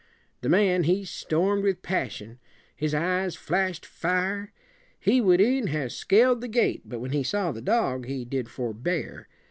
The 0.41 0.49
man 0.49 0.85
he 0.85 1.05
storm 1.05 1.59
ed 1.59 1.63
with 1.63 1.83
pas 1.83 2.15
si 2.15 2.25
on. 2.25 2.39
His 2.75 2.95
eyes 2.95 3.35
flash 3.35 3.77
ed 3.83 3.85
fire. 3.85 4.51
He 4.99 5.21
would 5.21 5.39
e'en 5.39 5.67
have 5.67 5.91
scal 5.91 6.31
ed 6.31 6.41
the 6.41 6.47
gate, 6.47 6.81
but 6.85 6.97
when 6.99 7.11
he 7.11 7.21
saw 7.21 7.51
the 7.51 7.61
dog 7.61 8.07
he 8.07 8.25
did 8.25 8.49
forbear. 8.49 9.27